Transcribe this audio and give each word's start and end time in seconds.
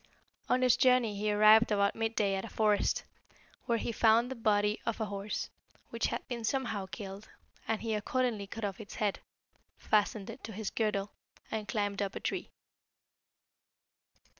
"On 0.49 0.63
his 0.63 0.77
journey 0.77 1.15
he 1.15 1.31
arrived 1.31 1.71
about 1.71 1.95
mid 1.95 2.15
day 2.15 2.33
at 2.33 2.43
a 2.43 2.49
forest, 2.49 3.03
where 3.67 3.77
he 3.77 3.91
found 3.91 4.31
the 4.31 4.35
body 4.35 4.79
of 4.83 4.99
a 4.99 5.05
horse, 5.05 5.51
which 5.91 6.07
had 6.07 6.27
been 6.27 6.43
somehow 6.43 6.87
killed, 6.87 7.29
and 7.67 7.83
he 7.83 7.93
accordingly 7.93 8.47
cut 8.47 8.65
off 8.65 8.81
its 8.81 8.95
head, 8.95 9.19
fastened 9.77 10.31
it 10.31 10.43
to 10.43 10.53
his 10.53 10.71
girdle, 10.71 11.11
and 11.51 11.67
climbed 11.67 12.01
up 12.01 12.15
a 12.15 12.19
tree. 12.19 12.49